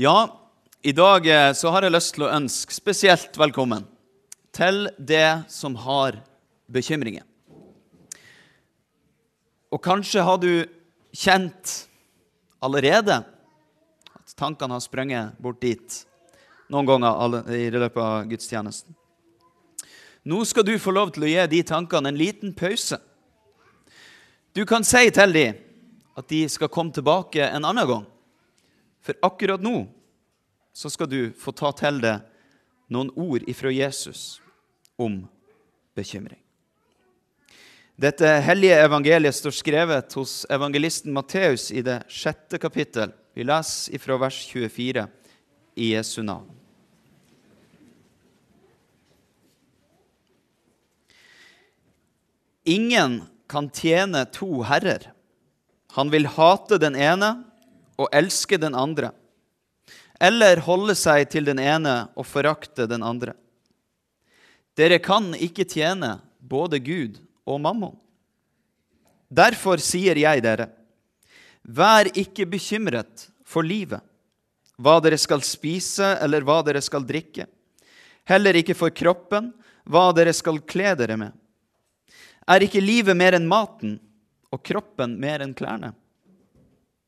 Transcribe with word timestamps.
Ja, 0.00 0.48
i 0.82 0.92
dag 0.92 1.26
eh, 1.26 1.52
så 1.52 1.68
har 1.68 1.84
jeg 1.84 1.92
lyst 1.92 2.14
til 2.16 2.22
å 2.24 2.30
ønske 2.32 2.72
spesielt 2.72 3.34
velkommen 3.36 3.82
til 4.56 4.86
det 4.96 5.42
som 5.52 5.74
har 5.76 6.14
bekymringer. 6.72 7.26
Og 9.68 9.82
kanskje 9.84 10.22
har 10.24 10.38
du 10.40 10.64
kjent 11.12 11.74
allerede 12.64 13.18
at 13.20 14.32
tankene 14.40 14.78
har 14.78 14.80
sprunget 14.80 15.36
bort 15.36 15.60
dit 15.60 15.98
noen 16.72 16.88
ganger 16.88 17.52
i 17.58 17.66
løpet 17.68 18.00
av 18.00 18.30
gudstjenesten. 18.30 18.96
Nå 20.24 20.38
skal 20.48 20.64
du 20.64 20.78
få 20.80 20.94
lov 20.96 21.12
til 21.12 21.26
å 21.26 21.34
gi 21.34 21.44
de 21.58 21.60
tankene 21.74 22.08
en 22.08 22.22
liten 22.22 22.54
pause. 22.56 22.96
Du 24.56 24.64
kan 24.64 24.80
si 24.80 25.04
til 25.12 25.36
dem 25.36 25.60
at 26.16 26.32
de 26.32 26.40
skal 26.48 26.72
komme 26.72 26.96
tilbake 26.96 27.44
en 27.50 27.68
annen 27.68 27.92
gang. 27.92 28.08
For 29.00 29.16
akkurat 29.24 29.62
nå 29.62 29.88
så 30.72 30.90
skal 30.92 31.08
du 31.10 31.32
få 31.36 31.52
ta 31.56 31.72
til 31.76 31.98
deg 32.02 32.26
noen 32.92 33.10
ord 33.18 33.46
ifra 33.50 33.72
Jesus 33.72 34.40
om 35.00 35.22
bekymring. 35.96 36.38
Dette 38.00 38.28
hellige 38.40 38.78
evangeliet 38.80 39.36
står 39.36 39.52
skrevet 39.52 40.14
hos 40.16 40.46
evangelisten 40.48 41.12
Matteus 41.12 41.68
i 41.68 41.82
det 41.84 41.98
sjette 42.08 42.56
kapittel. 42.60 43.12
Vi 43.36 43.44
leser 43.44 43.98
ifra 43.98 44.16
vers 44.20 44.38
24 44.48 45.04
i 45.76 45.90
Jesu 45.92 46.22
navn. 46.24 46.48
Ingen 52.64 53.20
kan 53.50 53.68
tjene 53.74 54.24
to 54.32 54.62
herrer. 54.64 55.10
Han 55.96 56.10
vil 56.12 56.28
hate 56.38 56.78
den 56.80 56.96
ene 56.96 57.32
og 58.00 58.08
elske 58.16 58.56
den 58.60 58.74
andre, 58.74 59.12
eller 60.20 60.62
holde 60.64 60.96
seg 60.96 61.28
til 61.32 61.46
den 61.48 61.60
ene 61.60 62.10
og 62.16 62.26
forakte 62.28 62.86
den 62.88 63.04
andre. 63.04 63.34
Dere 64.76 65.00
kan 65.02 65.32
ikke 65.36 65.66
tjene 65.68 66.18
både 66.40 66.80
Gud 66.80 67.18
og 67.44 67.60
mammon. 67.60 67.96
Derfor 69.30 69.80
sier 69.82 70.18
jeg 70.18 70.42
dere, 70.44 70.70
vær 71.62 72.08
ikke 72.16 72.48
bekymret 72.48 73.28
for 73.46 73.66
livet, 73.66 74.00
hva 74.80 74.96
dere 75.04 75.18
skal 75.20 75.44
spise 75.44 76.16
eller 76.24 76.44
hva 76.46 76.60
dere 76.66 76.80
skal 76.82 77.04
drikke, 77.06 77.46
heller 78.24 78.56
ikke 78.56 78.76
for 78.78 78.94
kroppen, 78.94 79.52
hva 79.84 80.08
dere 80.16 80.32
skal 80.36 80.60
kle 80.64 80.94
dere 80.98 81.18
med. 81.20 81.36
Er 82.48 82.64
ikke 82.64 82.82
livet 82.82 83.16
mer 83.18 83.36
enn 83.36 83.48
maten 83.48 83.98
og 84.50 84.62
kroppen 84.66 85.18
mer 85.20 85.44
enn 85.44 85.54
klærne? 85.54 85.92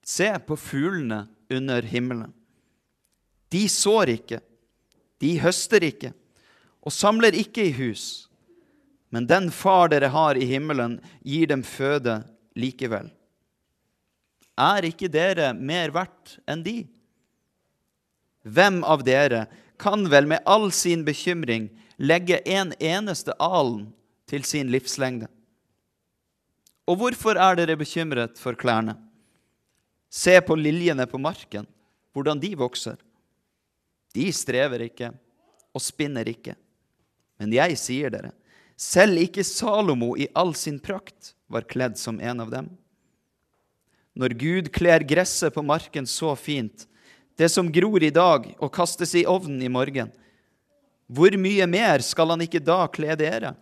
Se 0.04 0.38
på 0.38 0.56
fuglene 0.56 1.26
under 1.50 1.82
himmelen. 1.82 2.32
De 3.48 3.68
sår 3.68 4.16
ikke, 4.16 4.40
de 5.22 5.36
høster 5.42 5.84
ikke 5.86 6.12
og 6.82 6.94
samler 6.94 7.36
ikke 7.38 7.68
i 7.68 7.74
hus. 7.76 8.28
Men 9.12 9.28
den 9.28 9.50
far 9.54 9.90
dere 9.92 10.08
har 10.10 10.38
i 10.40 10.46
himmelen, 10.48 10.98
gir 11.22 11.46
dem 11.50 11.62
føde 11.62 12.22
likevel. 12.58 13.10
Er 14.58 14.88
ikke 14.88 15.10
dere 15.12 15.52
mer 15.54 15.92
verdt 15.94 16.38
enn 16.48 16.64
de? 16.64 16.78
Hvem 18.42 18.80
av 18.88 19.04
dere 19.06 19.46
kan 19.80 20.08
vel 20.10 20.26
med 20.30 20.42
all 20.48 20.70
sin 20.74 21.04
bekymring 21.06 21.68
legge 22.02 22.40
en 22.48 22.72
eneste 22.80 23.36
alen 23.38 23.86
til 24.28 24.44
sin 24.48 24.72
livslengde? 24.72 25.28
Og 26.90 26.98
hvorfor 26.98 27.38
er 27.38 27.60
dere 27.60 27.78
bekymret 27.78 28.40
for 28.40 28.58
klærne? 28.58 28.96
Se 30.12 30.34
på 30.44 30.56
liljene 30.58 31.06
på 31.08 31.16
marken, 31.18 31.64
hvordan 32.12 32.40
de 32.40 32.52
vokser. 32.60 32.98
De 34.12 34.26
strever 34.36 34.84
ikke 34.90 35.08
og 35.72 35.80
spinner 35.80 36.28
ikke. 36.28 36.52
Men 37.40 37.54
jeg 37.56 37.78
sier 37.80 38.12
dere, 38.12 38.34
selv 38.76 39.22
ikke 39.22 39.44
Salomo 39.46 40.12
i 40.20 40.28
all 40.36 40.52
sin 40.58 40.76
prakt 40.84 41.32
var 41.48 41.64
kledd 41.64 41.96
som 41.96 42.20
en 42.20 42.44
av 42.44 42.52
dem. 42.52 42.68
Når 44.12 44.36
Gud 44.36 44.68
kler 44.74 45.00
gresset 45.08 45.54
på 45.54 45.64
marken 45.64 46.04
så 46.04 46.34
fint, 46.36 46.84
det 47.40 47.48
som 47.48 47.72
gror 47.72 48.04
i 48.04 48.12
dag 48.12 48.50
og 48.58 48.72
kastes 48.74 49.16
i 49.16 49.24
ovnen 49.24 49.64
i 49.64 49.72
morgen, 49.72 50.12
hvor 51.08 51.32
mye 51.40 51.64
mer 51.68 52.04
skal 52.04 52.34
han 52.34 52.44
ikke 52.44 52.60
da 52.60 52.84
kle 52.92 53.16
dere? 53.16 53.56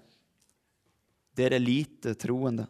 Dere 1.38 1.62
lite 1.62 2.18
troende. 2.18 2.66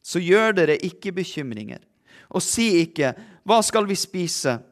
Så 0.00 0.20
gjør 0.24 0.56
dere 0.56 0.80
ikke 0.80 1.12
bekymringer 1.12 1.84
og 2.30 2.42
si 2.42 2.82
ikke 2.82 3.14
'Hva 3.44 3.62
skal 3.62 3.86
vi 3.86 3.94
spise?' 3.94 4.62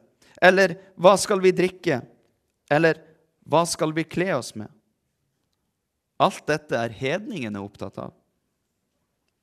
eller 0.41 0.75
'Hva 0.97 1.17
skal 1.17 1.39
vi 1.39 1.51
drikke?' 1.51 2.01
eller 2.69 3.01
'Hva 3.47 3.65
skal 3.67 3.93
vi 3.93 4.03
kle 4.03 4.33
oss 4.33 4.55
med?' 4.55 4.71
Alt 6.19 6.45
dette 6.47 6.75
er 6.75 6.89
hedningene 6.89 7.59
opptatt 7.59 7.97
av. 7.97 8.13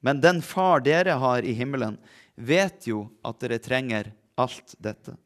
Men 0.00 0.20
den 0.20 0.40
far 0.42 0.80
dere 0.80 1.18
har 1.20 1.42
i 1.42 1.52
himmelen, 1.52 1.98
vet 2.34 2.86
jo 2.86 3.10
at 3.24 3.40
dere 3.40 3.58
trenger 3.58 4.12
alt 4.40 4.74
dette. 4.78 5.16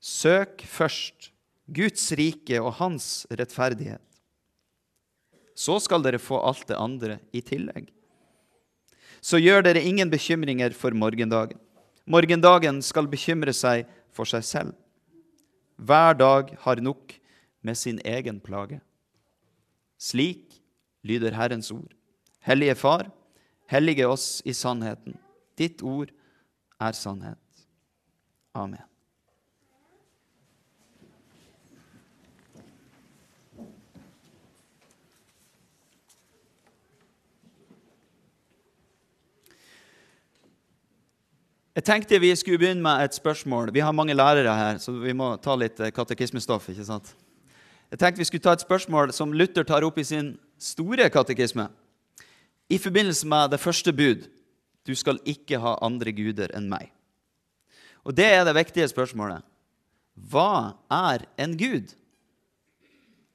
Søk 0.00 0.66
først 0.68 1.30
Guds 1.64 2.12
rike 2.12 2.60
og 2.60 2.74
hans 2.76 3.24
rettferdighet. 3.30 4.02
Så 5.56 5.78
skal 5.80 6.02
dere 6.04 6.20
få 6.20 6.42
alt 6.44 6.66
det 6.68 6.76
andre 6.76 7.18
i 7.32 7.40
tillegg. 7.40 7.88
Så 9.24 9.40
gjør 9.40 9.64
dere 9.64 9.80
ingen 9.80 10.10
bekymringer 10.12 10.74
for 10.76 10.92
morgendagen. 10.92 11.56
Morgendagen 12.04 12.82
skal 12.84 13.08
bekymre 13.08 13.54
seg 13.56 13.88
for 14.12 14.28
seg 14.28 14.44
selv. 14.44 14.74
Hver 15.80 16.12
dag 16.20 16.52
har 16.60 16.82
nok 16.84 17.16
med 17.64 17.78
sin 17.80 18.00
egen 18.04 18.40
plage. 18.44 18.82
Slik 19.98 20.60
lyder 21.02 21.32
Herrens 21.32 21.72
ord. 21.72 21.94
Hellige 22.44 22.76
Far, 22.76 23.08
hellige 23.72 24.08
oss 24.08 24.42
i 24.44 24.52
sannheten. 24.52 25.16
Ditt 25.56 25.82
ord 25.82 26.12
er 26.80 26.92
sannhet. 26.92 27.40
Amen. 28.54 28.93
Jeg 41.74 41.88
tenkte 41.88 42.20
vi 42.22 42.28
skulle 42.38 42.60
begynne 42.62 42.84
med 42.84 43.02
et 43.02 43.16
spørsmål. 43.16 43.72
Vi 43.74 43.82
har 43.82 43.92
mange 43.92 44.14
lærere 44.14 44.52
her, 44.54 44.76
så 44.78 44.92
vi 44.94 45.10
må 45.12 45.32
ta 45.42 45.56
litt 45.58 45.80
eh, 45.82 45.90
katekismestoff. 45.90 46.68
ikke 46.70 46.84
sant? 46.86 47.08
Jeg 47.90 47.98
tenkte 47.98 48.22
vi 48.22 48.26
skulle 48.28 48.44
ta 48.44 48.52
et 48.54 48.62
spørsmål 48.62 49.10
som 49.12 49.32
Luther 49.34 49.66
tar 49.66 49.82
opp 49.82 49.98
i 49.98 50.04
sin 50.06 50.36
store 50.58 51.08
katekisme. 51.10 51.66
I 52.70 52.78
forbindelse 52.78 53.26
med 53.26 53.50
det 53.50 53.58
første 53.58 53.92
bud 53.92 54.28
du 54.86 54.94
skal 54.94 55.18
ikke 55.26 55.58
ha 55.58 55.74
andre 55.82 56.12
guder 56.14 56.54
enn 56.54 56.70
meg. 56.70 56.92
Og 58.06 58.14
det 58.14 58.28
er 58.30 58.44
det 58.46 58.54
viktige 58.54 58.86
spørsmålet. 58.88 59.42
Hva 60.14 60.76
er 60.94 61.26
en 61.42 61.58
gud? 61.58 61.90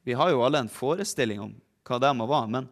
Vi 0.07 0.15
har 0.15 0.31
jo 0.31 0.45
alle 0.45 0.63
en 0.63 0.71
forestilling 0.71 1.43
om 1.43 1.53
hva 1.83 1.99
det 1.99 2.15
må 2.15 2.29
være, 2.29 2.47
men 2.55 2.71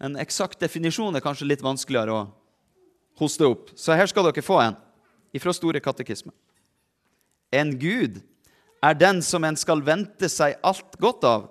en 0.00 0.16
eksakt 0.16 0.64
definisjon 0.64 1.12
er 1.12 1.24
kanskje 1.24 1.50
litt 1.50 1.64
vanskeligere 1.64 2.16
å 2.16 2.26
hoste 3.18 3.46
opp. 3.48 3.72
Så 3.78 3.96
her 3.96 4.08
skal 4.10 4.28
dere 4.28 4.44
få 4.44 4.60
en 4.62 4.78
ifra 5.36 5.54
Store 5.56 5.80
katekisme. 5.82 6.32
En 7.54 7.72
gud 7.78 8.20
er 8.84 8.98
den 8.98 9.22
som 9.24 9.44
en 9.44 9.56
skal 9.58 9.82
vente 9.84 10.28
seg 10.30 10.58
alt 10.66 10.98
godt 11.02 11.26
av, 11.26 11.48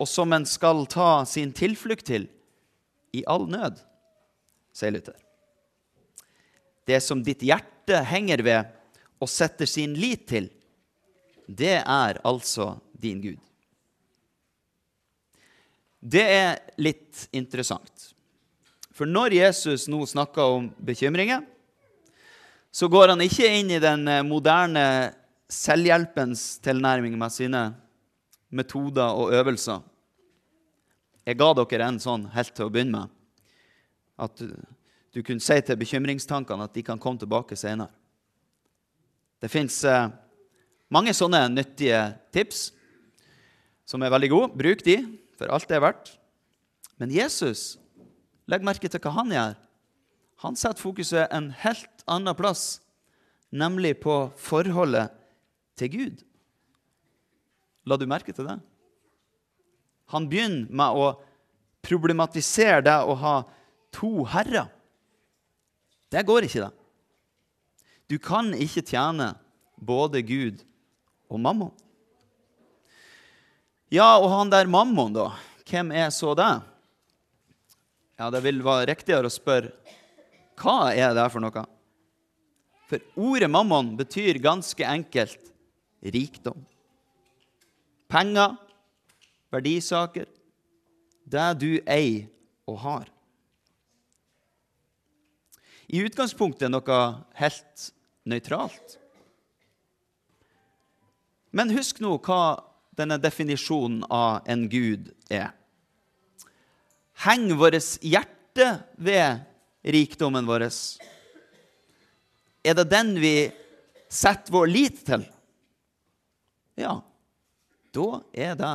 og 0.00 0.08
som 0.08 0.32
en 0.34 0.46
skal 0.48 0.84
ta 0.90 1.24
sin 1.28 1.52
tilflukt 1.54 2.06
til 2.08 2.26
i 3.14 3.22
all 3.28 3.46
nød, 3.50 3.78
sier 4.74 4.94
Luther. 4.94 5.16
Det 6.88 6.98
som 7.04 7.22
ditt 7.22 7.44
hjerte 7.46 8.00
henger 8.08 8.42
ved 8.42 8.72
og 9.22 9.30
setter 9.30 9.68
sin 9.70 9.94
lit 9.94 10.26
til, 10.26 10.48
det 11.46 11.78
er 11.78 12.18
altså 12.26 12.74
din 12.98 13.20
Gud. 13.22 13.38
Det 16.02 16.22
er 16.22 16.56
litt 16.82 17.28
interessant. 17.30 18.08
For 18.92 19.08
når 19.08 19.38
Jesus 19.38 19.88
nå 19.88 20.02
snakker 20.08 20.58
om 20.58 20.68
bekymringer, 20.84 21.40
så 22.72 22.88
går 22.88 23.12
han 23.12 23.24
ikke 23.24 23.48
inn 23.48 23.72
i 23.72 23.80
den 23.80 24.04
eh, 24.08 24.24
moderne 24.24 24.84
selvhjelpens 25.52 26.58
tilnærming 26.64 27.16
med 27.20 27.32
sine 27.32 27.62
metoder 28.52 29.16
og 29.16 29.32
øvelser. 29.36 29.82
Jeg 31.24 31.38
ga 31.38 31.50
dere 31.56 31.88
en 31.88 32.00
sånn 32.02 32.24
helt 32.34 32.54
til 32.56 32.68
å 32.68 32.72
begynne 32.72 33.02
med. 33.04 33.12
At 34.22 34.40
du, 34.40 35.20
kunne 35.20 35.42
si 35.44 35.58
til 35.64 35.78
bekymringstankene 35.80 36.66
at 36.66 36.74
de 36.76 36.84
kan 36.86 37.00
komme 37.00 37.20
tilbake 37.20 37.56
senere. 37.58 37.92
Det 39.42 39.50
fins 39.52 39.82
eh, 39.88 40.08
mange 40.92 41.12
sånne 41.16 41.44
nyttige 41.52 42.00
tips 42.34 42.70
som 43.88 44.02
er 44.04 44.12
veldig 44.12 44.32
gode. 44.32 44.52
Bruk 44.56 44.84
de, 44.86 44.98
for 45.36 45.52
alt 45.52 45.68
det 45.68 45.78
er 45.78 45.84
verdt. 45.84 46.12
Men 47.00 47.12
Jesus 47.12 47.81
Legg 48.50 48.64
merke 48.66 48.90
til 48.90 49.02
hva 49.02 49.14
han 49.20 49.32
gjør. 49.32 49.54
Han 50.42 50.58
setter 50.58 50.82
fokuset 50.82 51.30
en 51.30 51.50
helt 51.62 52.04
annen 52.10 52.34
plass, 52.34 52.80
nemlig 53.54 53.94
på 54.02 54.16
forholdet 54.40 55.12
til 55.78 55.92
Gud. 55.92 56.22
La 57.86 57.98
du 57.98 58.06
merke 58.10 58.34
til 58.34 58.48
det? 58.48 58.58
Han 60.12 60.28
begynner 60.30 60.70
med 60.70 60.98
å 60.98 61.06
problematisere 61.82 62.82
det 62.84 62.98
å 63.06 63.14
ha 63.18 63.36
to 63.94 64.24
herrer. 64.30 64.68
Det 66.12 66.22
går 66.26 66.46
ikke, 66.46 66.66
det. 66.66 66.72
Du 68.10 68.18
kan 68.20 68.50
ikke 68.52 68.84
tjene 68.84 69.32
både 69.80 70.20
Gud 70.26 70.60
og 71.32 71.40
mammon. 71.40 71.72
Ja, 73.92 74.16
og 74.18 74.30
han 74.32 74.52
der 74.52 74.68
mammon, 74.70 75.14
da? 75.16 75.30
Hvem 75.68 75.92
er 75.96 76.10
så 76.12 76.34
det? 76.36 76.52
Ja, 78.20 78.28
det 78.30 78.42
vil 78.44 78.60
være 78.64 78.90
riktigere 78.92 79.28
å 79.28 79.32
spørre 79.32 79.72
hva 80.62 80.92
er 80.94 81.14
det 81.16 81.24
for 81.32 81.42
noe? 81.42 81.64
For 82.90 83.00
ordet 83.16 83.48
mammon 83.50 83.94
betyr 83.98 84.38
ganske 84.42 84.84
enkelt 84.84 85.48
rikdom. 86.04 86.60
Penger, 88.12 88.58
verdisaker, 89.52 90.28
det 91.24 91.48
du 91.62 91.70
eier 91.88 92.28
og 92.68 92.78
har. 92.84 93.08
I 95.88 96.04
utgangspunktet 96.04 96.70
noe 96.72 97.00
helt 97.40 97.88
nøytralt. 98.28 98.98
Men 101.52 101.72
husk 101.72 102.00
nå 102.00 102.14
hva 102.24 102.60
denne 102.96 103.18
definisjonen 103.20 104.04
av 104.12 104.46
en 104.48 104.68
gud 104.72 105.10
er. 105.32 105.50
Henger 107.22 107.54
vårt 107.54 108.02
hjerte 108.02 108.68
ved 108.98 109.44
rikdommen 109.82 110.46
vår? 110.46 110.64
Er 112.62 112.74
det 112.78 112.88
den 112.90 113.14
vi 113.22 113.36
setter 114.10 114.54
vår 114.54 114.70
lit 114.70 115.04
til? 115.06 115.22
Ja, 116.78 116.96
da 117.94 118.08
er 118.32 118.56
det 118.58 118.74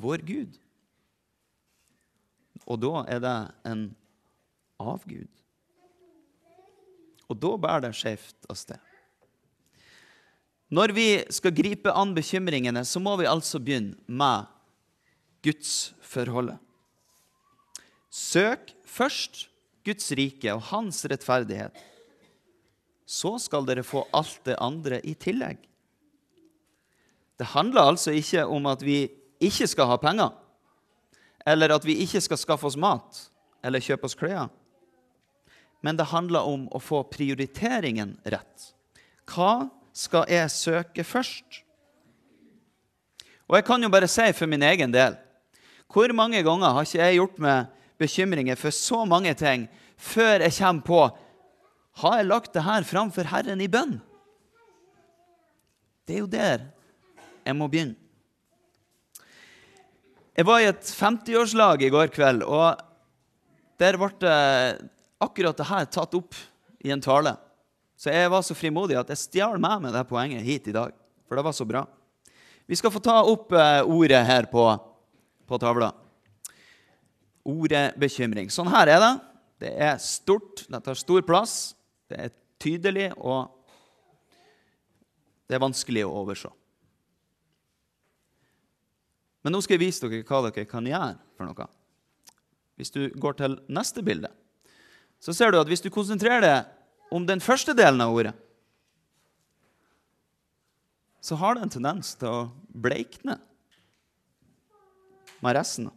vår 0.00 0.24
Gud. 0.24 0.54
Og 2.68 2.80
da 2.80 3.02
er 3.08 3.20
det 3.24 3.38
en 3.68 3.82
avgud. 4.80 5.28
Og 7.28 7.36
da 7.36 7.50
bærer 7.60 7.84
det 7.84 7.96
skjevt 7.98 8.48
av 8.48 8.56
sted. 8.56 8.80
Når 10.72 10.92
vi 10.96 11.08
skal 11.32 11.56
gripe 11.56 11.92
an 11.96 12.14
bekymringene, 12.16 12.80
så 12.84 13.00
må 13.00 13.14
vi 13.20 13.28
altså 13.28 13.60
begynne 13.60 13.96
med 14.08 14.48
gudsforholdet. 15.44 16.60
Søk 18.10 18.72
først 18.88 19.46
Guds 19.86 20.10
rike 20.16 20.52
og 20.54 20.64
hans 20.70 21.04
rettferdighet. 21.08 21.72
Så 23.08 23.36
skal 23.40 23.66
dere 23.68 23.86
få 23.86 24.04
alt 24.12 24.40
det 24.44 24.58
andre 24.60 25.00
i 25.00 25.14
tillegg. 25.16 25.60
Det 27.38 27.52
handler 27.54 27.92
altså 27.92 28.12
ikke 28.16 28.44
om 28.50 28.66
at 28.66 28.82
vi 28.82 29.06
ikke 29.40 29.68
skal 29.70 29.86
ha 29.92 29.96
penger, 30.02 30.32
eller 31.46 31.76
at 31.76 31.84
vi 31.86 32.00
ikke 32.02 32.20
skal 32.20 32.40
skaffe 32.40 32.66
oss 32.66 32.76
mat 32.76 33.28
eller 33.62 33.82
kjøpe 33.82 34.08
oss 34.08 34.18
klær 34.18 34.48
men 35.80 35.98
det 35.98 36.10
handler 36.10 36.46
om 36.46 36.66
å 36.74 36.80
få 36.82 37.04
prioriteringen 37.10 38.16
rett. 38.26 38.70
Hva 39.28 39.68
skal 39.94 40.26
jeg 40.30 40.50
søke 40.50 41.04
først? 41.06 41.62
Og 43.48 43.58
jeg 43.58 43.66
kan 43.68 43.82
jo 43.82 43.90
bare 43.92 44.10
si 44.10 44.26
for 44.36 44.50
min 44.50 44.62
egen 44.66 44.92
del 44.92 45.14
Hvor 45.88 46.12
mange 46.12 46.42
ganger 46.44 46.74
har 46.76 46.84
ikke 46.84 47.00
jeg 47.00 47.16
gjort 47.16 47.38
meg 47.40 47.77
bekymringer 47.98 48.58
for 48.58 48.74
så 48.74 49.04
mange 49.08 49.34
ting 49.38 49.66
før 49.98 50.44
jeg 50.46 50.54
kommer 50.58 50.86
på 50.86 51.00
Har 51.98 52.20
jeg 52.20 52.28
lagt 52.28 52.52
det 52.54 52.62
her 52.62 52.84
framfor 52.86 53.26
Herren 53.26 53.60
i 53.60 53.70
bønn? 53.70 53.96
Det 56.06 56.14
er 56.14 56.22
jo 56.22 56.30
der 56.30 56.68
jeg 57.44 57.56
må 57.56 57.66
begynne. 57.68 57.96
Jeg 60.38 60.46
var 60.46 60.62
i 60.62 60.68
et 60.70 60.84
50-årslag 60.86 61.82
i 61.82 61.90
går 61.90 62.12
kveld, 62.14 62.44
og 62.46 62.78
der 63.82 63.98
ble 63.98 64.34
akkurat 65.18 65.58
det 65.58 65.66
her 65.66 65.88
tatt 65.90 66.14
opp 66.14 66.36
i 66.84 66.92
en 66.94 67.02
tale. 67.02 67.34
Så 67.98 68.12
jeg 68.14 68.30
var 68.30 68.44
så 68.46 68.54
frimodig 68.54 68.94
at 69.00 69.08
jeg 69.10 69.18
stjal 69.18 69.58
med 69.58 69.82
meg 69.82 69.96
det 69.96 70.04
poenget 70.06 70.46
hit 70.46 70.68
i 70.70 70.76
dag. 70.76 70.94
For 71.26 71.34
det 71.34 71.44
var 71.48 71.56
så 71.56 71.66
bra. 71.66 71.82
Vi 72.68 72.78
skal 72.78 72.92
få 72.94 73.02
ta 73.02 73.16
opp 73.26 73.50
eh, 73.56 73.80
ordet 73.82 74.20
her 74.28 74.46
på, 74.52 74.62
på 75.48 75.58
tavla. 75.58 75.90
Ordet 77.48 77.96
bekymring. 78.00 78.50
Sånn 78.52 78.70
her 78.72 78.90
er 78.92 79.02
det. 79.02 79.12
Det 79.64 79.72
er 79.88 79.96
stort, 80.02 80.66
det 80.70 80.82
tar 80.84 80.98
stor 80.98 81.24
plass, 81.26 81.54
det 82.10 82.18
er 82.28 82.34
tydelig, 82.62 83.08
og 83.18 83.48
det 85.48 85.56
er 85.56 85.64
vanskelig 85.64 86.04
å 86.06 86.12
overse. 86.20 86.50
Men 89.42 89.54
nå 89.54 89.62
skal 89.64 89.78
jeg 89.78 89.86
vise 89.88 90.04
dere 90.04 90.26
hva 90.28 90.44
dere 90.46 90.68
kan 90.68 90.86
gjøre 90.86 91.16
for 91.34 91.48
noe. 91.48 91.66
Hvis 92.78 92.94
du 92.94 93.08
går 93.18 93.40
til 93.40 93.58
neste 93.74 94.04
bilde 94.06 94.30
så 95.18 95.34
ser 95.34 95.52
du 95.52 95.58
at 95.58 95.68
hvis 95.70 95.82
du 95.82 95.90
konsentrerer 95.90 96.44
deg 96.44 97.14
om 97.14 97.26
den 97.26 97.42
første 97.42 97.74
delen 97.76 98.02
av 98.04 98.14
ordet, 98.14 98.34
så 101.24 101.36
har 101.40 101.56
det 101.56 101.66
en 101.66 101.74
tendens 101.74 102.14
til 102.16 102.30
å 102.30 102.42
bleikne 102.70 103.36
med 105.42 105.56
resten. 105.58 105.90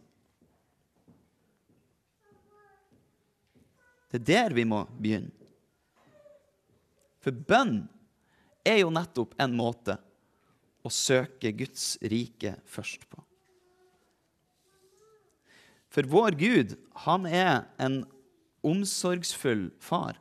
Det 4.12 4.20
er 4.20 4.28
der 4.28 4.54
vi 4.56 4.64
må 4.68 4.84
begynne. 5.00 5.32
For 7.22 7.32
bønn 7.32 7.84
er 8.66 8.82
jo 8.82 8.90
nettopp 8.92 9.34
en 9.40 9.54
måte 9.56 9.96
å 10.82 10.90
søke 10.90 11.52
Guds 11.54 11.94
rike 12.02 12.56
først 12.68 13.06
på. 13.08 13.22
For 15.92 16.08
vår 16.08 16.36
Gud, 16.40 16.74
han 17.04 17.28
er 17.28 17.68
en 17.82 18.02
omsorgsfull 18.64 19.68
far. 19.82 20.18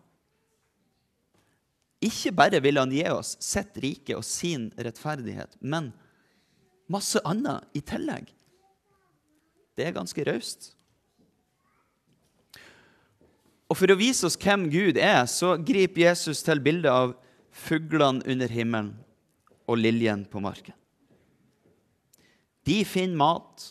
Ikke 2.01 2.33
bare 2.33 2.61
vil 2.63 2.79
han 2.81 2.93
gi 2.93 3.05
oss 3.13 3.35
sitt 3.43 3.77
rike 3.81 4.17
og 4.17 4.25
sin 4.25 4.69
rettferdighet, 4.77 5.57
men 5.61 5.91
masse 6.91 7.21
annet 7.27 7.67
i 7.77 7.81
tillegg. 7.85 8.31
Det 9.77 9.87
er 9.87 9.95
ganske 9.95 10.25
raust. 10.27 10.73
Og 13.71 13.77
For 13.79 13.93
å 13.93 13.95
vise 13.95 14.27
oss 14.27 14.35
hvem 14.35 14.65
Gud 14.67 14.97
er, 14.99 15.23
så 15.31 15.55
griper 15.55 16.09
Jesus 16.09 16.43
til 16.43 16.59
bildet 16.63 16.91
av 16.91 17.13
fuglene 17.55 18.19
under 18.27 18.51
himmelen 18.51 18.97
og 19.63 19.79
liljen 19.79 20.25
på 20.27 20.41
marken. 20.43 20.75
De 22.67 22.81
finner 22.85 23.15
mat. 23.15 23.69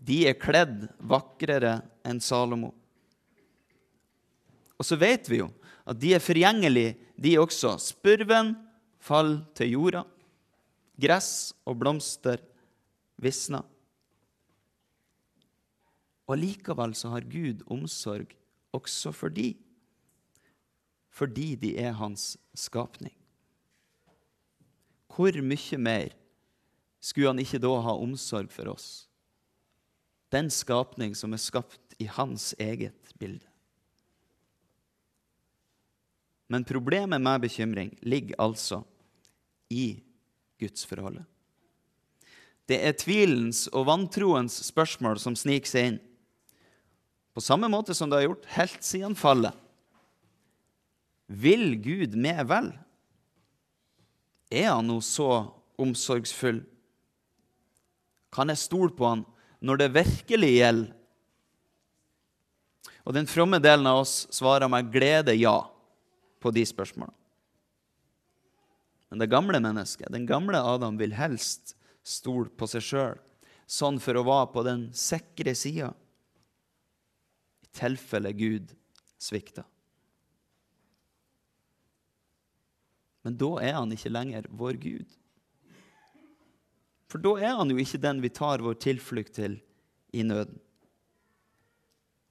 De 0.00 0.22
er 0.30 0.38
kledd 0.40 0.86
vakrere 1.04 1.80
enn 2.06 2.22
Salomo. 2.24 2.72
Og 4.76 4.88
så 4.88 4.96
vet 5.00 5.28
vi 5.28 5.42
jo 5.42 5.50
at 5.86 5.98
de 6.00 6.14
er 6.16 6.22
forgjengelige, 6.22 6.96
de 7.16 7.36
også. 7.40 7.76
Spurven 7.80 8.54
faller 9.00 9.44
til 9.56 9.74
jorda. 9.76 10.02
Gress 10.96 11.52
og 11.68 11.78
blomster 11.80 12.40
visner. 13.20 13.64
Og 16.26 16.40
likevel 16.40 16.96
så 16.96 17.12
har 17.12 17.28
Gud 17.28 17.62
omsorg 17.70 18.32
også 18.74 19.12
for 19.14 19.32
de, 19.32 19.54
fordi 21.10 21.54
de 21.56 21.76
er 21.80 21.96
hans 21.96 22.36
skapning. 22.54 23.14
Hvor 25.16 25.32
mye 25.40 25.78
mer 25.80 26.16
skulle 27.00 27.30
han 27.32 27.40
ikke 27.40 27.60
da 27.62 27.72
ha 27.86 27.94
omsorg 27.96 28.50
for 28.52 28.68
oss? 28.74 28.88
Den 30.32 30.50
skapning 30.52 31.14
som 31.16 31.32
er 31.32 31.40
skapt 31.40 31.94
i 32.02 32.08
hans 32.10 32.52
eget 32.60 33.14
bilde. 33.16 33.46
Men 36.46 36.66
problemet 36.66 37.22
med 37.22 37.40
bekymring 37.40 37.94
ligger 38.02 38.36
altså 38.38 38.82
i 39.70 40.02
gudsforholdet. 40.60 41.24
Det 42.66 42.78
er 42.82 42.94
tvilens 42.98 43.66
og 43.72 43.86
vantroens 43.86 44.58
spørsmål 44.66 45.20
som 45.22 45.36
sniker 45.38 45.70
seg 45.70 45.90
inn, 45.90 45.98
på 47.36 47.44
samme 47.44 47.68
måte 47.68 47.92
som 47.92 48.08
det 48.08 48.16
har 48.16 48.30
gjort 48.30 48.46
helt 48.56 48.84
siden 48.84 49.14
fallet. 49.18 49.52
Vil 51.28 51.74
Gud 51.84 52.14
meg 52.16 52.46
vel? 52.48 52.70
Er 54.48 54.70
han 54.70 54.88
nå 54.88 55.02
så 55.04 55.28
omsorgsfull? 55.76 56.62
Kan 58.32 58.48
jeg 58.48 58.62
stole 58.62 58.94
på 58.96 59.10
han 59.10 59.26
når 59.60 59.82
det 59.82 59.88
virkelig 59.98 60.52
gjelder? 60.54 60.94
Og 63.04 63.14
den 63.14 63.28
fromme 63.28 63.60
delen 63.60 63.86
av 63.86 64.00
oss 64.06 64.14
svarer 64.34 64.72
med 64.72 64.88
glede 64.90 65.36
ja 65.36 65.58
på 66.40 66.54
de 66.56 66.64
spørsmålene. 66.66 67.14
Men 69.12 69.20
det 69.20 69.28
gamle 69.30 69.60
mennesket, 69.60 70.08
den 70.10 70.24
gamle 70.26 70.58
Adam, 70.58 70.96
vil 70.96 71.12
helst 71.14 71.76
stole 72.00 72.48
på 72.48 72.66
seg 72.70 72.82
sjøl, 72.82 73.20
sånn 73.68 74.00
for 74.02 74.16
å 74.16 74.24
være 74.26 74.50
på 74.56 74.64
den 74.66 74.88
sikre 74.96 75.52
sida, 75.54 75.92
tilfelle 77.76 78.32
Gud 78.36 78.72
svikter. 79.20 79.66
Men 83.26 83.38
da 83.40 83.48
er 83.58 83.74
han 83.74 83.90
ikke 83.90 84.12
lenger 84.12 84.46
vår 84.54 84.76
Gud. 84.82 85.14
For 87.10 87.22
da 87.22 87.32
er 87.42 87.56
han 87.58 87.72
jo 87.72 87.78
ikke 87.82 88.02
den 88.02 88.20
vi 88.22 88.30
tar 88.34 88.62
vår 88.62 88.78
tilflukt 88.82 89.34
til 89.38 89.56
i 90.14 90.22
nøden. 90.26 90.60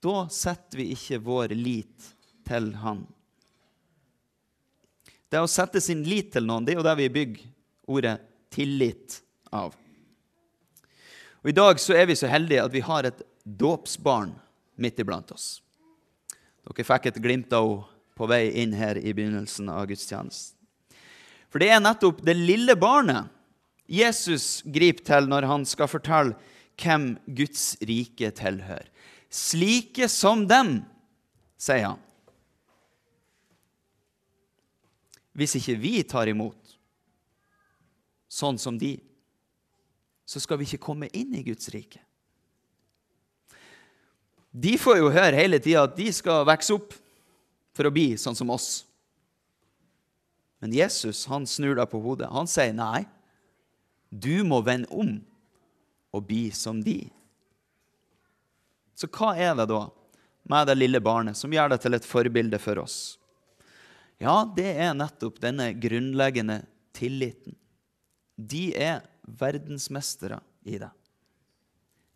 Da 0.03 0.27
setter 0.31 0.79
vi 0.79 0.91
ikke 0.93 1.19
vår 1.25 1.55
lit 1.57 2.11
til 2.47 2.69
han. 2.79 3.03
Det 5.27 5.41
å 5.41 5.49
sette 5.49 5.81
sin 5.81 6.03
lit 6.05 6.29
til 6.35 6.45
noen, 6.47 6.63
det 6.63 6.75
er 6.75 6.79
jo 6.79 6.85
der 6.85 6.99
vi 6.99 7.11
bygger 7.11 7.47
ordet 7.91 8.15
tillit 8.53 9.19
av. 9.51 9.73
Og 11.41 11.51
I 11.51 11.55
dag 11.59 11.81
så 11.81 11.95
er 11.97 12.07
vi 12.07 12.15
så 12.17 12.29
heldige 12.31 12.63
at 12.63 12.73
vi 12.73 12.83
har 12.85 13.07
et 13.09 13.19
dåpsbarn 13.43 14.31
midt 14.75 14.99
iblant 14.99 15.31
oss. 15.35 15.59
Dere 16.65 16.87
fikk 16.87 17.11
et 17.11 17.21
glimt 17.21 17.53
av 17.53 17.69
henne 17.69 17.91
på 18.15 18.27
vei 18.31 18.47
inn 18.61 18.71
her 18.71 18.95
i 18.95 19.11
begynnelsen 19.11 19.67
av 19.67 19.89
gudstjenesten. 19.89 20.55
For 21.51 21.59
det 21.59 21.67
er 21.71 21.81
nettopp 21.83 22.21
det 22.23 22.35
lille 22.37 22.75
barnet 22.79 23.31
Jesus 23.91 24.63
griper 24.65 25.03
til 25.05 25.27
når 25.29 25.47
han 25.49 25.65
skal 25.67 25.91
fortelle 25.91 26.35
hvem 26.79 27.13
Guds 27.37 27.75
rike 27.85 28.31
tilhører. 28.35 28.87
Slike 29.29 30.07
som 30.11 30.45
dem, 30.47 30.77
sier 31.59 31.89
han. 31.91 32.01
Hvis 35.35 35.57
ikke 35.59 35.75
vi 35.79 35.99
tar 36.07 36.31
imot 36.31 36.77
sånn 38.31 38.59
som 38.59 38.79
de, 38.79 38.95
så 40.25 40.39
skal 40.39 40.59
vi 40.59 40.67
ikke 40.69 40.85
komme 40.87 41.11
inn 41.15 41.35
i 41.35 41.43
Guds 41.45 41.67
rike. 41.75 41.99
De 44.55 44.77
får 44.79 45.01
jo 45.01 45.11
høre 45.11 45.35
hele 45.35 45.59
tida 45.59 45.83
at 45.83 45.97
de 45.97 46.07
skal 46.15 46.45
vokse 46.47 46.71
opp 46.77 46.93
for 47.75 47.87
å 47.87 47.91
bli 47.91 48.13
sånn 48.19 48.37
som 48.37 48.53
oss. 48.55 48.85
Men 50.63 50.71
Jesus 50.73 51.25
han 51.27 51.43
snur 51.49 51.75
deg 51.75 51.89
på 51.91 51.99
hodet. 51.99 52.31
Han 52.31 52.47
sier 52.47 52.71
nei. 52.75 53.03
Du 54.09 54.45
må 54.47 54.61
vende 54.63 54.87
om 54.95 55.17
og 56.15 56.23
bli 56.29 56.47
som 56.55 56.79
de. 56.83 57.01
Så 58.95 59.09
hva 59.11 59.33
er 59.35 59.51
det 59.59 59.67
da 59.67 59.81
med 60.47 60.69
det 60.69 60.77
lille 60.77 61.01
barnet 61.03 61.35
som 61.35 61.51
gjør 61.51 61.73
det 61.73 61.81
til 61.83 61.97
et 61.97 62.07
forbilde 62.07 62.59
for 62.63 62.79
oss? 62.79 62.97
Ja, 64.23 64.45
det 64.47 64.71
er 64.79 64.95
nettopp 64.95 65.41
denne 65.43 65.73
grunnleggende 65.75 66.61
tilliten. 66.95 67.57
De 68.39 68.69
er 68.71 69.03
verdensmestere 69.27 70.39
i 70.63 70.79
det. 70.79 70.91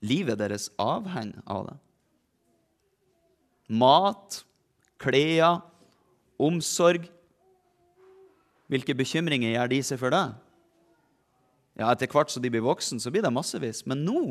Livet 0.08 0.39
deres 0.39 0.69
avhenger 0.79 1.43
av 1.43 1.67
det. 1.67 1.77
Mat, 3.70 4.42
klær, 5.02 5.62
omsorg. 6.42 7.06
Hvilke 8.70 8.96
bekymringer 8.98 9.54
gjør 9.54 9.72
de 9.72 9.82
seg 9.86 10.02
for 10.02 10.14
det? 10.14 10.26
Ja, 11.80 11.92
Etter 11.94 12.10
hvert 12.12 12.34
som 12.34 12.44
de 12.44 12.52
blir 12.52 12.66
voksen, 12.66 13.00
så 13.00 13.12
blir 13.14 13.24
det 13.26 13.34
massevis. 13.34 13.86
Men 13.88 14.06
nå 14.06 14.22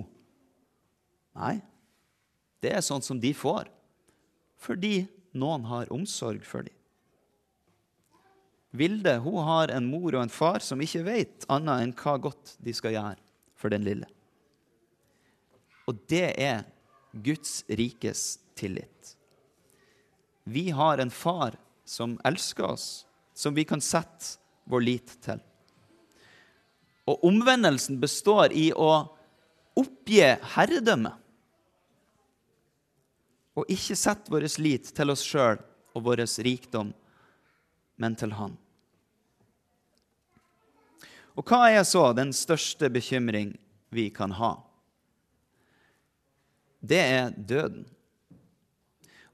Nei. 1.38 1.60
Det 2.58 2.72
er 2.74 2.82
sånn 2.82 3.04
som 3.04 3.20
de 3.22 3.30
får. 3.36 3.68
Fordi 4.58 5.06
noen 5.38 5.62
har 5.70 5.92
omsorg 5.94 6.42
for 6.42 6.66
dem. 6.66 6.74
Vilde 8.74 9.14
hun 9.22 9.38
har 9.46 9.70
en 9.72 9.86
mor 9.88 10.10
og 10.10 10.24
en 10.24 10.32
far 10.32 10.64
som 10.66 10.82
ikke 10.82 11.04
vet 11.06 11.46
annet 11.48 11.84
enn 11.84 11.94
hva 11.96 12.16
godt 12.20 12.56
de 12.60 12.74
skal 12.74 12.96
gjøre 12.96 13.22
for 13.56 13.72
den 13.72 13.86
lille. 13.86 14.08
Og 15.88 15.96
det 16.10 16.34
er 16.34 16.66
Guds 17.14 17.62
rikes 17.70 18.42
tillit. 18.58 19.14
Vi 20.48 20.70
har 20.70 20.98
en 20.98 21.10
far 21.10 21.56
som 21.84 22.16
elsker 22.24 22.64
oss, 22.64 23.06
som 23.34 23.54
vi 23.54 23.64
kan 23.64 23.80
sette 23.84 24.38
vår 24.64 24.80
lit 24.80 25.14
til. 25.24 25.40
Og 27.08 27.24
omvendelsen 27.24 28.00
består 28.00 28.52
i 28.56 28.70
å 28.72 28.90
oppgi 29.76 30.22
herredømme. 30.54 31.12
Og 33.60 33.68
ikke 33.72 33.96
sette 33.98 34.32
vår 34.32 34.48
lit 34.62 34.88
til 34.96 35.12
oss 35.12 35.24
sjøl 35.26 35.60
og 35.92 36.04
vår 36.06 36.24
rikdom 36.46 36.94
men 37.98 38.16
til 38.16 38.32
Han. 38.38 38.54
Og 41.38 41.46
hva 41.46 41.68
er 41.70 41.84
så 41.86 42.08
den 42.16 42.32
største 42.34 42.88
bekymring 42.90 43.52
vi 43.94 44.08
kan 44.14 44.32
ha? 44.38 44.56
Det 46.78 46.98
er 46.98 47.30
døden. 47.34 47.84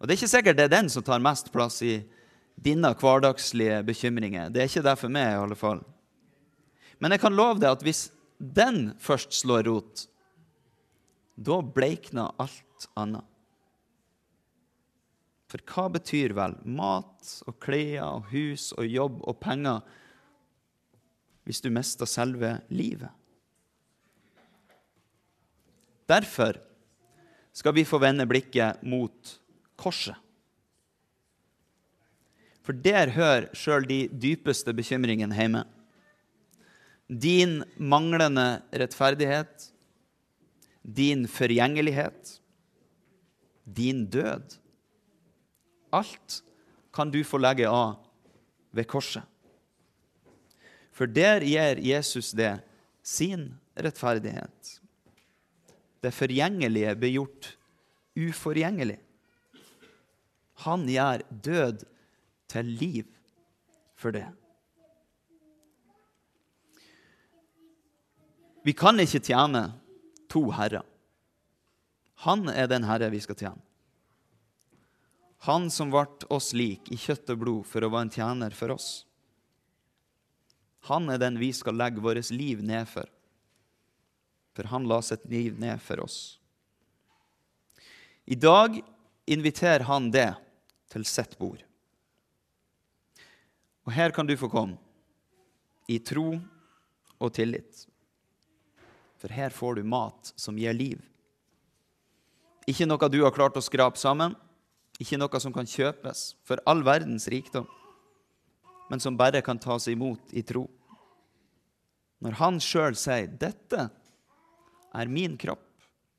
Og 0.04 0.08
Det 0.08 0.12
er 0.12 0.18
ikke 0.18 0.34
sikkert 0.34 0.56
det 0.58 0.64
er 0.66 0.72
den 0.74 0.90
som 0.92 1.00
tar 1.00 1.22
mest 1.24 1.46
plass 1.48 1.78
i 1.80 1.94
dine 2.60 2.90
hverdagslige 2.92 3.78
bekymringer. 3.88 4.50
Det 4.52 4.60
er 4.60 4.66
ikke 4.68 4.82
det 4.84 4.92
for 5.00 5.08
meg, 5.08 5.30
i 5.32 5.38
alle 5.40 5.56
fall. 5.56 5.78
Men 7.00 7.14
jeg 7.14 7.22
kan 7.22 7.32
love 7.32 7.56
deg 7.56 7.70
at 7.72 7.84
hvis 7.86 8.10
den 8.36 8.90
først 9.00 9.32
slår 9.32 9.64
rot, 9.64 10.02
da 11.40 11.56
bleikner 11.64 12.34
alt 12.36 12.84
annet. 13.00 13.24
For 15.48 15.64
hva 15.72 15.86
betyr 15.94 16.34
vel 16.36 16.58
mat 16.68 17.30
og 17.48 17.56
klær 17.64 18.02
og 18.04 18.28
hus 18.28 18.74
og 18.76 18.84
jobb 18.84 19.22
og 19.24 19.38
penger 19.40 19.80
hvis 21.48 21.62
du 21.64 21.70
mister 21.72 22.04
selve 22.04 22.58
livet? 22.68 23.08
Derfor 26.12 26.60
skal 27.56 27.72
vi 27.78 27.86
få 27.88 28.02
vende 28.04 28.28
blikket 28.28 28.84
mot 28.84 29.32
korset. 29.84 30.16
For 32.64 32.72
der 32.72 33.12
hører 33.12 33.50
sjøl 33.56 33.84
de 33.88 34.06
dypeste 34.08 34.72
bekymringene 34.72 35.36
hjemme. 35.36 35.66
Din 37.08 37.60
manglende 37.76 38.62
rettferdighet, 38.72 39.68
din 40.80 41.26
forgjengelighet, 41.28 42.38
din 43.64 44.06
død. 44.08 44.56
Alt 45.92 46.40
kan 46.94 47.12
du 47.12 47.20
få 47.24 47.40
legge 47.42 47.68
av 47.68 48.00
ved 48.72 48.88
korset. 48.88 49.24
For 50.94 51.10
der 51.10 51.44
gir 51.44 51.80
Jesus 51.82 52.32
det 52.32 52.56
sin 53.04 53.50
rettferdighet. 53.76 54.78
Det 56.00 56.12
forgjengelige 56.14 56.94
blir 56.96 57.16
gjort 57.18 57.48
uforgjengelig. 58.14 59.00
Han 60.62 60.86
gjør 60.88 61.24
død 61.30 61.84
til 62.50 62.72
liv 62.78 63.06
for 63.98 64.14
det. 64.14 64.26
Vi 68.64 68.72
kan 68.72 69.00
ikke 69.02 69.20
tjene 69.20 69.66
to 70.32 70.46
herrer. 70.54 70.84
Han 72.24 72.48
er 72.48 72.70
den 72.70 72.86
herre 72.88 73.10
vi 73.12 73.20
skal 73.20 73.36
tjene. 73.36 73.60
Han 75.44 75.68
som 75.68 75.90
ble 75.92 76.06
oss 76.32 76.54
lik 76.56 76.88
i 76.88 76.96
kjøtt 76.96 77.34
og 77.34 77.42
blod 77.42 77.66
for 77.68 77.84
å 77.84 77.90
være 77.92 78.06
en 78.06 78.14
tjener 78.14 78.54
for 78.56 78.72
oss. 78.72 78.88
Han 80.88 81.10
er 81.12 81.20
den 81.20 81.36
vi 81.40 81.50
skal 81.52 81.76
legge 81.76 82.00
vårt 82.00 82.30
liv 82.32 82.62
ned 82.64 82.88
for. 82.88 83.08
For 84.56 84.70
han 84.70 84.88
la 84.88 85.02
sitt 85.04 85.26
liv 85.28 85.58
ned 85.60 85.82
for 85.84 86.00
oss. 86.00 86.38
I 88.24 88.36
dag 88.40 88.80
inviterer 89.28 89.84
han 89.84 90.08
det 90.14 90.30
til 90.94 91.06
sitt 91.08 91.34
bord. 91.40 91.62
Og 93.84 93.92
her 93.92 94.14
kan 94.14 94.26
du 94.26 94.36
få 94.38 94.48
komme, 94.48 94.78
i 95.90 95.98
tro 96.00 96.30
og 97.20 97.32
tillit. 97.36 97.82
For 99.20 99.32
her 99.32 99.52
får 99.52 99.76
du 99.76 99.88
mat 99.88 100.32
som 100.40 100.56
gir 100.56 100.72
liv. 100.76 101.02
Ikke 102.70 102.86
noe 102.88 103.10
du 103.12 103.20
har 103.20 103.34
klart 103.36 103.58
å 103.60 103.64
skrape 103.64 104.00
sammen, 104.00 104.32
ikke 105.02 105.18
noe 105.18 105.40
som 105.42 105.52
kan 105.52 105.68
kjøpes 105.68 106.22
for 106.46 106.62
all 106.70 106.80
verdens 106.86 107.26
rikdom, 107.28 107.66
men 108.88 109.02
som 109.02 109.18
bare 109.18 109.42
kan 109.44 109.60
tas 109.60 109.88
imot 109.92 110.32
i 110.32 110.44
tro. 110.46 110.64
Når 112.24 112.38
han 112.40 112.60
sjøl 112.62 112.96
sier 112.96 113.26
'Dette 113.28 113.90
er 114.94 115.08
min 115.08 115.36
kropp, 115.36 115.66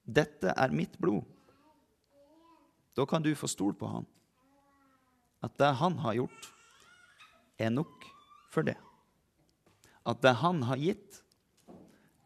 dette 0.06 0.54
er 0.54 0.70
mitt 0.70 1.00
blod', 1.00 1.26
da 2.96 3.06
kan 3.06 3.24
du 3.24 3.34
få 3.36 3.48
stole 3.48 3.74
på 3.74 3.88
han. 3.88 4.06
At 5.46 5.54
det 5.62 5.76
han 5.78 6.00
har 6.02 6.18
gjort, 6.18 6.48
er 7.62 7.70
nok 7.70 8.08
for 8.52 8.66
det. 8.66 8.78
At 10.06 10.22
det 10.26 10.34
han 10.42 10.64
har 10.66 10.82
gitt, 10.82 11.22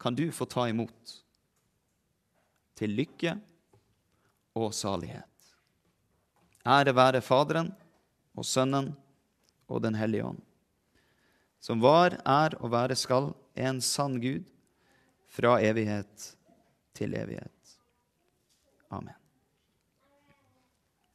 kan 0.00 0.16
du 0.16 0.30
få 0.32 0.48
ta 0.48 0.66
imot. 0.70 1.16
Til 2.80 2.96
lykke 2.96 3.36
og 4.56 4.72
salighet. 4.74 5.26
Ære 6.64 6.96
være 6.96 7.20
Faderen 7.24 7.70
og 8.36 8.46
Sønnen 8.48 8.94
og 9.70 9.82
Den 9.84 9.94
hellige 9.94 10.24
ånd, 10.26 10.40
som 11.60 11.80
var, 11.80 12.16
er 12.24 12.56
og 12.58 12.72
være 12.72 12.96
skal 12.96 13.30
en 13.54 13.80
sann 13.84 14.18
Gud 14.20 14.48
fra 15.30 15.60
evighet 15.62 16.32
til 16.96 17.14
evighet. 17.14 17.76
Amen. 18.90 19.19